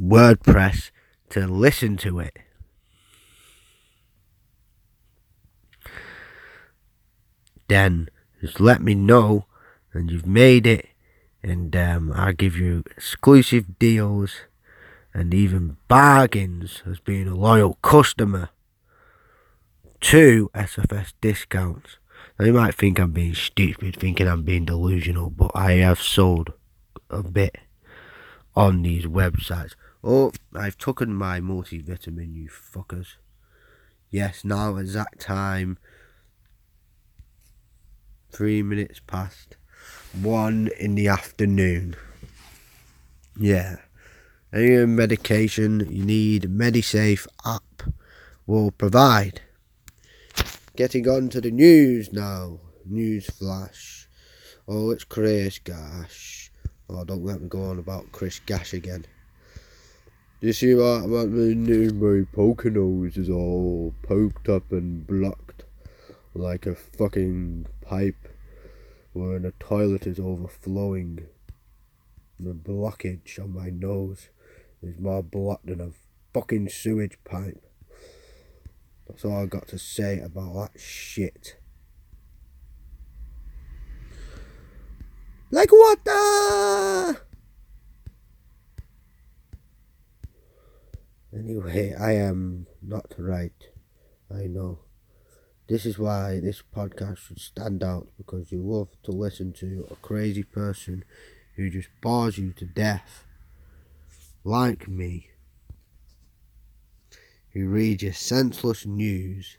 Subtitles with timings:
[0.00, 0.90] WordPress
[1.30, 2.38] to listen to it.
[7.68, 8.08] Then
[8.40, 9.46] just let me know
[9.92, 10.88] and you've made it,
[11.42, 14.42] and um, I'll give you exclusive deals
[15.14, 18.48] and even bargains as being a loyal customer
[20.00, 21.98] to SFS discounts.
[22.38, 26.52] Now you might think I'm being stupid, thinking I'm being delusional, but I have sold
[27.10, 27.56] a bit
[28.54, 29.74] on these websites.
[30.04, 33.16] Oh, I've taken my multivitamin, you fuckers.
[34.10, 35.78] Yes, now exact time.
[38.30, 39.56] Three minutes past
[40.20, 41.96] one in the afternoon.
[43.38, 43.76] Yeah.
[44.52, 47.82] Any medication you need, MediSafe app
[48.46, 49.40] will provide.
[50.76, 52.60] Getting on to the news now.
[52.84, 54.08] News flash.
[54.68, 56.41] Oh, it's Chris Gash.
[56.88, 59.06] Oh, don't let me go on about Chris Gash again.
[60.40, 65.64] Do you see what about my new my Poconos is all poked up and blocked
[66.34, 68.28] like a fucking pipe
[69.12, 71.26] where the toilet is overflowing.
[72.40, 74.30] The blockage on my nose
[74.82, 75.90] is more blocked than a
[76.32, 77.62] fucking sewage pipe.
[79.06, 81.56] That's all I got to say about that shit.
[85.52, 87.20] Like what the?
[91.34, 93.52] Anyway, I am not right.
[94.34, 94.78] I know.
[95.68, 99.96] This is why this podcast should stand out because you love to listen to a
[99.96, 101.04] crazy person
[101.56, 103.26] who just bores you to death
[104.44, 105.32] like me,
[107.50, 109.58] who read your senseless news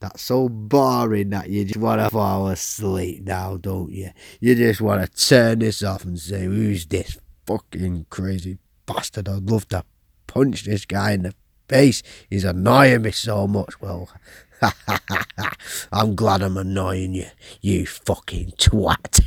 [0.00, 4.10] that's so boring that you just want to fall asleep now, don't you?
[4.40, 9.28] You just want to turn this off and say, who's this fucking crazy bastard?
[9.28, 9.84] I'd love to
[10.26, 11.34] punch this guy in the
[11.68, 12.02] face.
[12.30, 13.80] He's annoying me so much.
[13.80, 14.08] Well,
[15.92, 17.26] I'm glad I'm annoying you,
[17.60, 19.20] you fucking twat.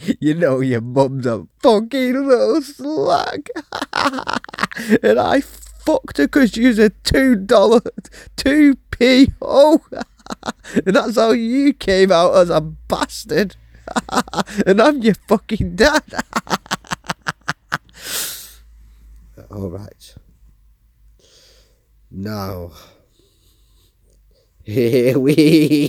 [0.20, 3.48] you know your mum's a fucking little slag.
[5.02, 7.80] and I fucked her because she was a two dollar,
[8.36, 9.80] two p oh.
[10.86, 13.56] and that's how you came out as a bastard.
[14.66, 16.02] and I'm your fucking dad.
[19.50, 20.14] All right.
[22.10, 22.72] Now,
[24.62, 25.88] here we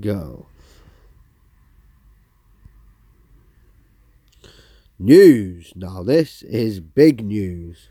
[0.00, 0.46] go.
[4.98, 5.72] News.
[5.76, 7.90] Now, this is big news.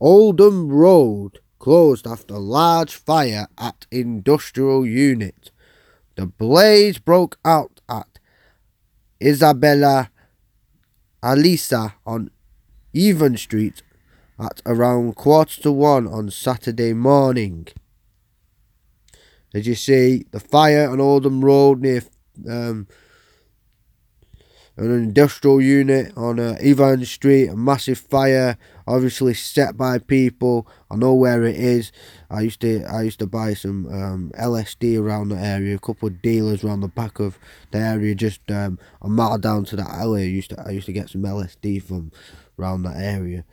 [0.00, 5.50] Oldham Road closed after large fire at industrial unit.
[6.16, 8.18] The blaze broke out at
[9.22, 10.10] Isabella
[11.22, 12.30] Alisa on
[12.94, 13.82] Even Street
[14.38, 17.68] at around quarter to one on Saturday morning.
[19.52, 22.02] As you see, the fire on Oldham Road near
[22.48, 22.86] um,
[24.80, 30.66] an industrial unit on uh, Evan Street, a massive fire, obviously set by people.
[30.90, 31.92] I know where it is.
[32.30, 35.76] I used to I used to buy some um, LSD around the area.
[35.76, 37.38] A couple of dealers around the back of
[37.72, 40.22] the area, just um, a mile down to that alley.
[40.22, 42.10] I used to I used to get some LSD from
[42.58, 43.44] around that area,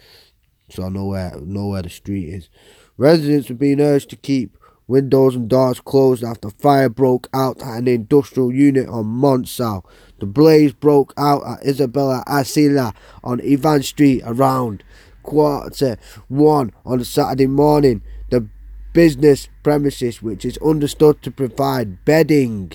[0.70, 2.50] so I know where know where the street is.
[2.96, 7.78] Residents have been urged to keep windows and doors closed after fire broke out at
[7.78, 9.84] an industrial unit on Montsou.
[10.20, 12.94] The blaze broke out at Isabella Asila
[13.24, 14.84] on Ivan Street around
[15.24, 15.98] quarter
[16.28, 18.02] one on Saturday morning.
[18.30, 18.48] The
[18.94, 22.72] business premises, which is understood to provide bedding,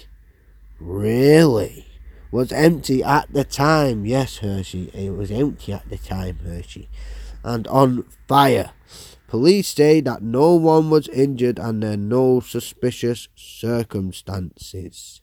[0.78, 1.86] really,
[2.30, 4.06] was empty at the time.
[4.06, 6.88] Yes, Hershey, it was empty at the time, Hershey,
[7.42, 8.70] and on fire.
[9.32, 15.22] Police say that no one was injured and there are no suspicious circumstances.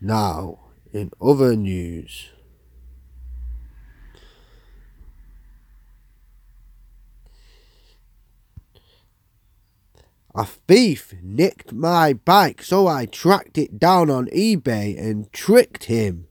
[0.00, 0.58] Now,
[0.92, 2.30] in other news,
[10.34, 16.26] a thief nicked my bike, so I tracked it down on eBay and tricked him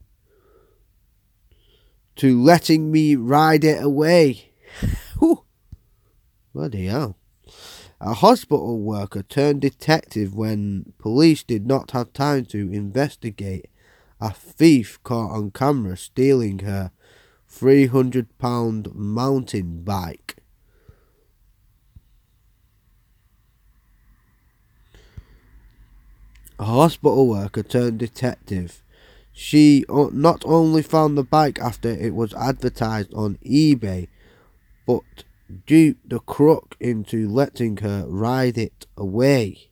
[2.17, 4.51] to letting me ride it away.
[6.53, 7.17] Bloody hell.
[8.01, 13.69] A hospital worker turned detective when police did not have time to investigate
[14.19, 16.91] a thief caught on camera stealing her
[17.49, 20.42] £300 mountain bike.
[26.63, 28.81] A hospital worker turned detective.
[29.33, 34.07] She not only found the bike after it was advertised on eBay,
[34.87, 35.25] but
[35.67, 39.71] duped the crook into letting her ride it away.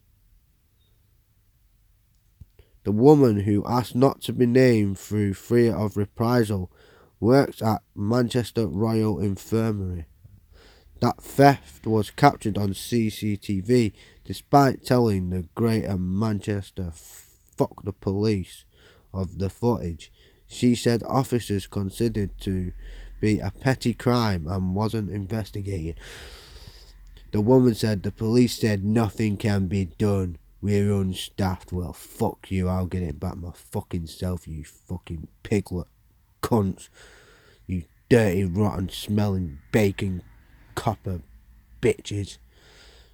[2.84, 6.70] The woman who asked not to be named through fear of reprisal
[7.22, 10.08] works at Manchester Royal Infirmary.
[11.02, 13.92] That theft was captured on CCTV
[14.24, 18.66] despite telling the Greater Manchester fuck the police
[19.12, 20.12] of the footage.
[20.48, 22.72] She said officers considered to
[23.20, 25.96] be a petty crime and wasn't investigating.
[27.32, 30.38] The woman said the police said nothing can be done.
[30.62, 31.74] We're unstaffed.
[31.74, 32.70] Well, fuck you.
[32.70, 35.88] I'll get it back my fucking self, you fucking piglet
[36.44, 36.90] cunts.
[37.66, 40.22] You dirty, rotten, smelling bacon
[40.76, 41.22] copper
[41.82, 42.38] bitches.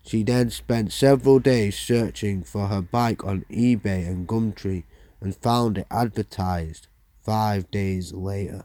[0.03, 4.83] She then spent several days searching for her bike on eBay and Gumtree
[5.19, 6.87] and found it advertised
[7.23, 8.63] five days later.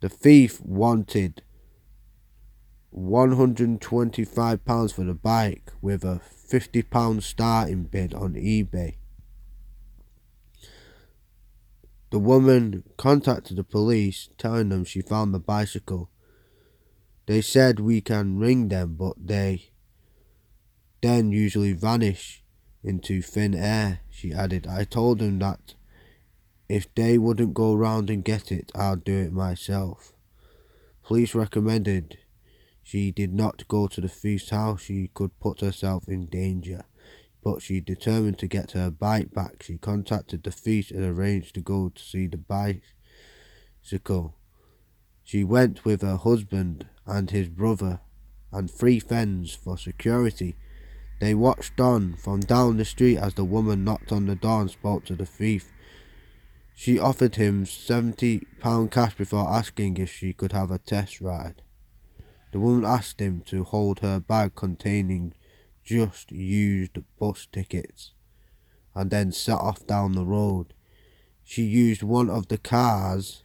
[0.00, 1.42] The thief wanted
[2.96, 8.96] £125 for the bike with a £50 starting bid on eBay.
[12.10, 16.08] The woman contacted the police, telling them she found the bicycle.
[17.26, 19.70] They said we can ring them, but they
[21.02, 22.44] then usually vanish
[22.82, 24.66] into thin air, she added.
[24.66, 25.74] I told them that
[26.68, 30.12] if they wouldn't go round and get it, I'll do it myself.
[31.02, 32.18] Police recommended
[32.86, 34.82] she did not go to the thief's house.
[34.82, 36.84] She could put herself in danger.
[37.42, 39.64] But she determined to get her bike back.
[39.64, 44.36] She contacted the thief and arranged to go to see the bicycle.
[45.26, 47.98] She went with her husband and his brother
[48.52, 50.54] and three friends for security.
[51.20, 54.70] They watched on from down the street as the woman knocked on the door and
[54.70, 55.72] spoke to the thief.
[56.76, 61.60] She offered him £70 cash before asking if she could have a test ride.
[62.52, 65.34] The woman asked him to hold her bag containing
[65.82, 68.12] just used bus tickets
[68.94, 70.72] and then set off down the road.
[71.42, 73.42] She used one of the cars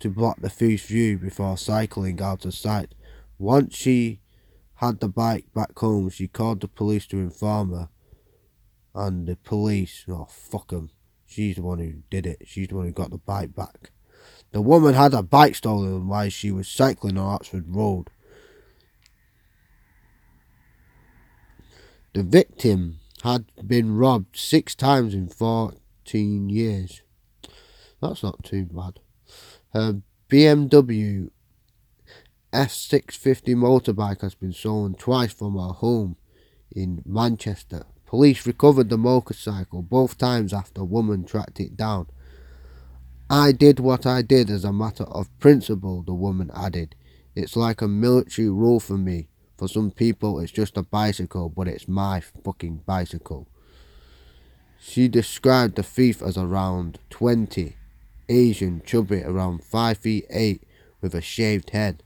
[0.00, 2.94] to block the thief's view before cycling out of sight.
[3.38, 4.20] Once she
[4.76, 7.88] had the bike back home, she called the police to inform her.
[8.94, 10.90] And the police, oh fuck them,
[11.26, 12.42] she's the one who did it.
[12.46, 13.90] She's the one who got the bike back.
[14.52, 18.08] The woman had her bike stolen while she was cycling on Oxford Road.
[22.14, 27.02] The victim had been robbed six times in 14 years.
[28.00, 29.00] That's not too bad.
[29.76, 30.00] Her
[30.30, 31.28] BMW
[32.50, 36.16] F650 motorbike has been stolen twice from her home
[36.74, 37.84] in Manchester.
[38.06, 42.06] Police recovered the motorcycle both times after a woman tracked it down.
[43.28, 46.96] I did what I did as a matter of principle, the woman added.
[47.34, 49.28] It's like a military rule for me.
[49.58, 53.46] For some people, it's just a bicycle, but it's my fucking bicycle.
[54.80, 57.76] She described the thief as around 20,
[58.28, 60.62] Asian, chubby, around 5 feet 8,
[61.00, 62.02] with a shaved head.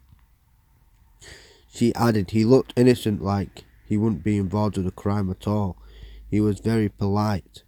[1.73, 5.77] She added he looked innocent like he wouldn't be involved with a crime at all.
[6.31, 7.62] He was very polite.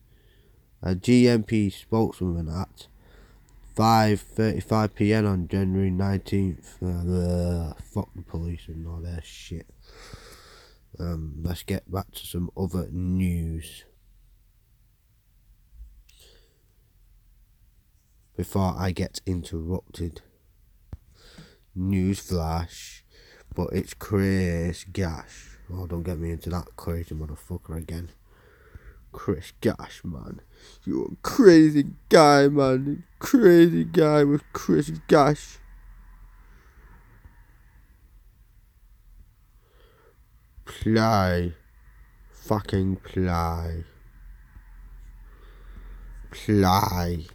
[0.83, 2.89] A GMP spokeswoman at
[3.77, 5.27] 5:35 p.m.
[5.27, 6.83] on January 19th.
[6.83, 9.67] Uh, fuck the police and all their shit.
[10.99, 13.85] Um, let's get back to some other news.
[18.43, 20.21] Before I get interrupted.
[21.77, 23.05] News flash,
[23.55, 25.59] but it's Chris Gash.
[25.73, 28.11] Oh, don't get me into that crazy motherfucker again.
[29.13, 30.41] Chris Gash, man.
[30.85, 33.05] You're a crazy guy, man.
[33.21, 35.59] Crazy guy with Chris Gash.
[40.65, 41.55] Play.
[42.33, 43.85] Fucking play.
[46.33, 47.29] Play.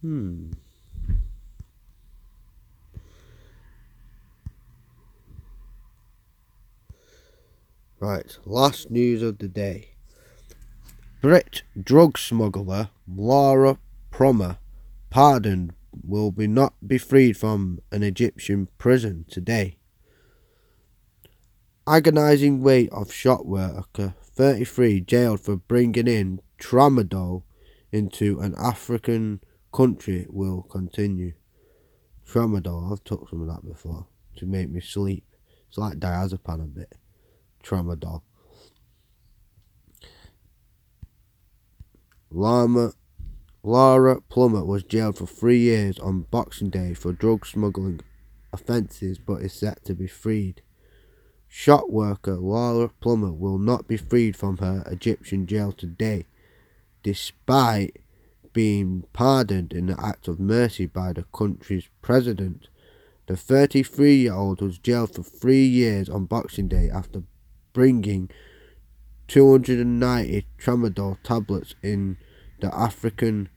[0.00, 0.50] Hmm.
[8.00, 9.90] Right, last news of the day.
[11.20, 13.78] Brit drug smuggler Laura
[14.12, 14.58] Palmer,
[15.10, 15.72] pardoned,
[16.06, 19.78] will be not be freed from an Egyptian prison today.
[21.88, 27.42] agonizing weight of shot worker 33 jailed for bringing in tramadol
[27.90, 29.40] into an African
[29.78, 31.32] country will continue.
[32.28, 35.24] Tramadol, I've took some of that before to make me sleep.
[35.68, 36.96] It's like diazepam a bit.
[37.62, 38.22] Tramadol.
[42.28, 42.90] Lama,
[43.62, 48.00] Laura Plummer was jailed for three years on Boxing Day for drug smuggling
[48.52, 50.60] offences but is set to be freed.
[51.46, 56.26] Shop worker Laura Plummer will not be freed from her Egyptian jail today,
[57.04, 57.98] despite
[58.58, 62.66] being pardoned in an act of mercy by the country's president.
[63.28, 67.22] The 33 year old was jailed for three years on Boxing Day after
[67.72, 68.28] bringing
[69.28, 72.16] 290 tramadol tablets in
[72.58, 73.48] the African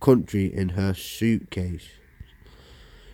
[0.00, 1.90] country in her suitcase.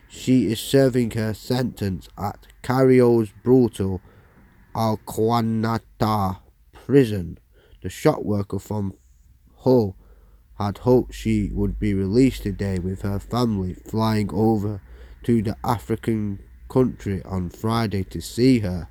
[0.09, 4.01] She is serving her sentence at Cairo's brutal
[4.75, 6.39] Al-Qawnata
[6.73, 7.37] prison.
[7.83, 8.95] The shop worker from
[9.59, 9.97] Hull
[10.61, 14.83] had hoped she would be released today with her family flying over
[15.23, 16.39] to the African
[16.69, 18.89] country on Friday to see her.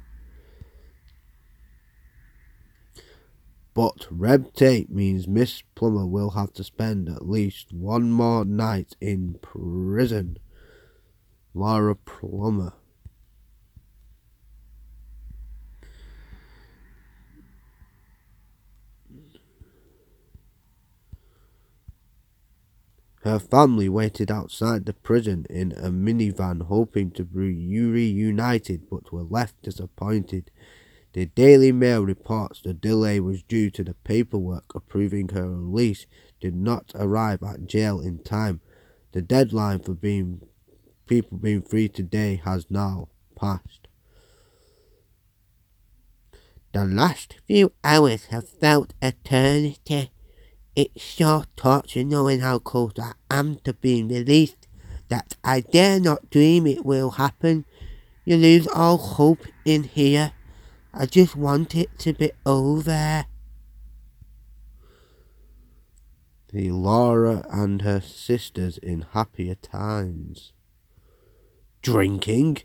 [3.75, 8.95] But red tape means Miss Plummer will have to spend at least one more night
[8.99, 10.37] in prison.
[11.53, 12.73] Laura Plummer.
[23.23, 27.39] Her family waited outside the prison in a minivan hoping to be
[27.81, 30.51] reunited but were left disappointed.
[31.13, 36.05] The Daily Mail reports the delay was due to the paperwork approving her release
[36.39, 38.61] did not arrive at jail in time.
[39.11, 40.41] The deadline for being
[41.05, 43.87] people being free today has now passed.
[46.71, 50.11] The last few hours have felt eternity.
[50.81, 54.65] It's so torture knowing how close I am to being released
[55.09, 57.65] that I dare not dream it will happen.
[58.23, 60.31] You lose all hope in here.
[60.93, 63.25] I just want it to be over.
[66.53, 70.53] The Laura and her sisters in happier times.
[71.81, 72.59] Drinking.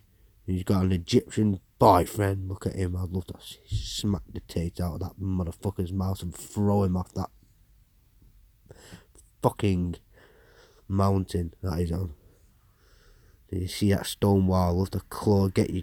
[0.47, 2.49] He's got an Egyptian boyfriend.
[2.49, 2.95] Look at him.
[2.95, 3.35] I'd love to
[3.67, 7.31] smack the taste out of that motherfucker's mouth and throw him off that
[9.45, 9.97] fucking
[10.89, 12.15] mountain that he's on.
[13.51, 14.79] You see that stone wall?
[14.79, 15.83] Love to claw, get you,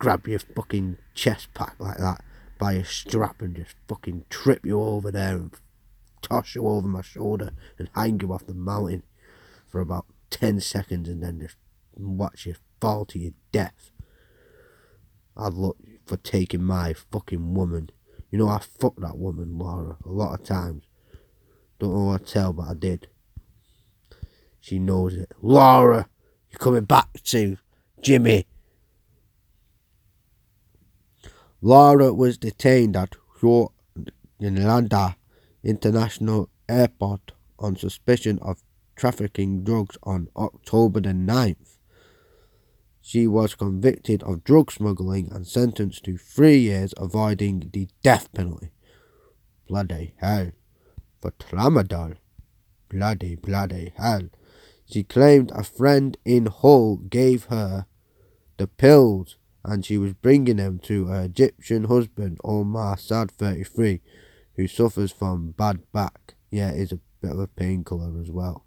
[0.00, 2.24] grab your fucking chest pack like that
[2.58, 5.54] by a strap and just fucking trip you over there and
[6.20, 9.04] toss you over my shoulder and hang you off the mountain
[9.68, 11.56] for about 10 seconds and then just
[11.96, 13.92] watch you fall to your death.
[15.36, 17.90] I'd look for taking my fucking woman.
[18.32, 20.86] You know, I fucked that woman, Laura, a lot of times.
[21.78, 23.08] Don't know what to tell, but I did.
[24.60, 25.30] She knows it.
[25.42, 26.08] Laura,
[26.50, 27.58] you're coming back to
[28.00, 28.46] Jimmy.
[31.60, 35.16] Laura was detained at Hurghada
[35.62, 38.62] International Airport on suspicion of
[38.94, 41.76] trafficking drugs on October the 9th.
[43.00, 48.72] She was convicted of drug smuggling and sentenced to three years avoiding the death penalty.
[49.68, 50.52] Bloody hell
[51.20, 52.16] for tramadol.
[52.88, 54.28] Bloody, bloody hell.
[54.88, 57.86] She claimed a friend in Hull gave her
[58.56, 64.00] the pills and she was bringing them to her Egyptian husband, Omar Sad 33,
[64.54, 66.34] who suffers from bad back.
[66.50, 68.64] Yeah, is a bit of a painkiller as well.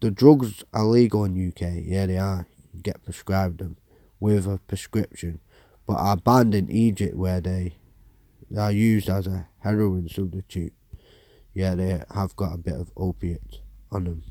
[0.00, 1.82] The drugs are legal in UK.
[1.84, 2.46] Yeah, they are.
[2.72, 3.76] You get prescribed them
[4.18, 5.40] with a prescription,
[5.86, 7.76] but are banned in Egypt where they
[8.50, 10.72] they are used as a heroin substitute.
[11.54, 14.22] Yeah, they have got a bit of opiate on them.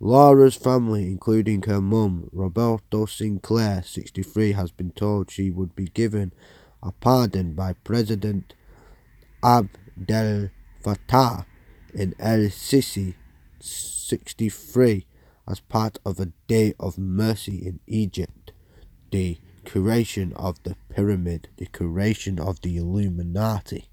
[0.00, 6.32] Laura's family, including her mum, Roberta Sinclair, 63, has been told she would be given
[6.80, 8.54] a pardon by President
[9.42, 10.50] Abdel
[10.84, 11.46] Fattah
[11.92, 13.14] in El Sisi,
[13.58, 15.04] 63,
[15.48, 18.52] as part of a day of mercy in Egypt.
[19.10, 23.90] The creation of the pyramid, the creation of the Illuminati.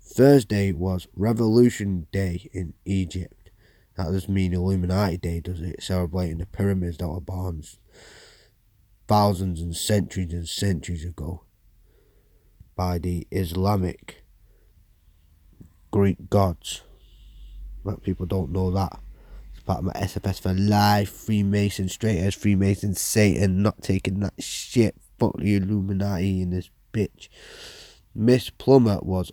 [0.00, 3.50] Thursday was Revolution Day in Egypt.
[3.96, 5.82] That doesn't mean Illuminati Day, does it?
[5.82, 7.62] Celebrating the pyramids that were born
[9.06, 11.44] thousands and centuries and centuries ago
[12.74, 14.24] by the Islamic
[15.90, 16.80] Greek gods.
[17.84, 19.00] But people don't know that.
[19.64, 21.10] Part of my SFS for life.
[21.10, 24.96] Freemason, straight as Freemason, Satan, not taking that shit.
[25.18, 27.28] Fuck the Illuminati in this bitch.
[28.14, 29.30] Miss Plummer was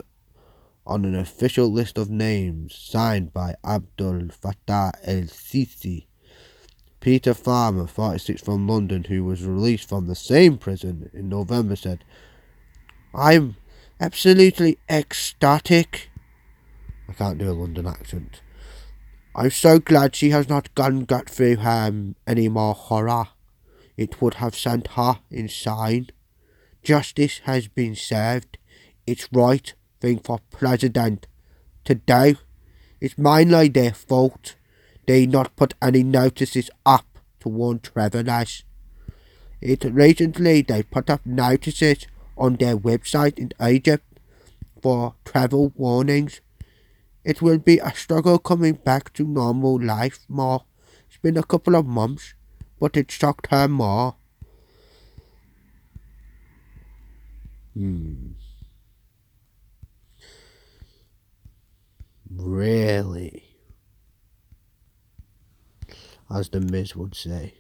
[0.86, 6.06] on an official list of names signed by Abdul Fattah el Sisi.
[7.00, 12.04] Peter Farmer, 46 from London, who was released from the same prison in November, said,
[13.14, 13.56] I'm
[14.00, 16.10] absolutely ecstatic.
[17.08, 18.42] I can't do a London accent.
[19.36, 21.94] I'm so glad she has not gone got through her
[22.26, 23.28] any more horror.
[23.96, 26.10] It would have sent her insane.
[26.84, 28.58] Justice has been served.
[29.06, 31.28] It's right thing for president
[31.86, 32.36] to do.
[33.02, 34.56] It's mainly their fault.
[35.06, 37.06] They not put any notices up
[37.42, 38.64] to warn travellers.
[39.62, 42.08] It recently they put up notices
[42.38, 44.06] on their website in Egypt
[44.82, 46.42] for travel warnings.
[47.24, 50.64] It will be a struggle coming back to normal life more.
[51.08, 52.34] It's been a couple of months,
[52.80, 54.16] but it shocked her more.
[57.74, 58.32] Hmm.
[62.30, 63.44] Really?
[66.30, 67.56] As the Miz would say.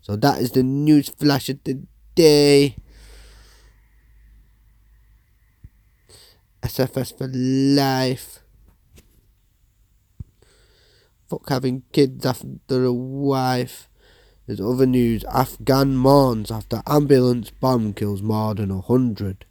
[0.00, 1.82] So that is the news flash of the
[2.14, 2.76] day.
[6.62, 8.40] SFS for life.
[11.28, 13.88] Fuck having kids after a wife.
[14.46, 15.24] There's other news.
[15.24, 19.44] Afghan mourns after ambulance bomb kills more than a hundred.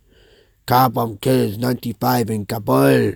[0.65, 3.13] Car bomb kills 95 in Kabul.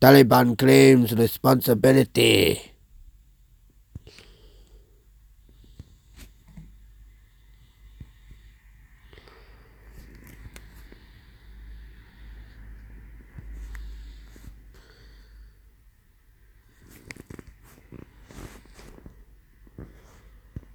[0.00, 2.75] Taliban claims responsibility.